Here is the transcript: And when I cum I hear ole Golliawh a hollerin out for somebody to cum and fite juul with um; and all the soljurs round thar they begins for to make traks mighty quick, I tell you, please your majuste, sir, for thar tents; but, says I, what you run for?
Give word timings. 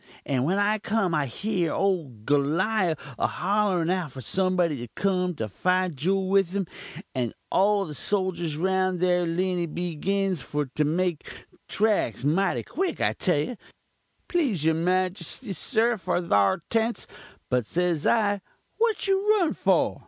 And 0.25 0.45
when 0.45 0.57
I 0.57 0.79
cum 0.79 1.13
I 1.13 1.27
hear 1.27 1.73
ole 1.73 2.09
Golliawh 2.25 2.97
a 3.19 3.27
hollerin 3.27 3.91
out 3.91 4.11
for 4.11 4.19
somebody 4.21 4.77
to 4.77 4.87
cum 4.95 5.35
and 5.39 5.51
fite 5.51 5.95
juul 5.95 6.27
with 6.27 6.55
um; 6.55 6.65
and 7.13 7.35
all 7.51 7.85
the 7.85 7.93
soljurs 7.93 8.57
round 8.59 8.99
thar 8.99 9.27
they 9.27 9.67
begins 9.67 10.41
for 10.41 10.65
to 10.73 10.83
make 10.83 11.31
traks 11.69 12.25
mighty 12.25 12.63
quick, 12.63 12.99
I 12.99 13.13
tell 13.13 13.37
you, 13.41 13.57
please 14.27 14.65
your 14.65 14.73
majuste, 14.73 15.53
sir, 15.53 15.97
for 15.97 16.19
thar 16.19 16.63
tents; 16.71 17.05
but, 17.51 17.67
says 17.67 18.07
I, 18.07 18.41
what 18.79 19.07
you 19.07 19.37
run 19.37 19.53
for? 19.53 19.99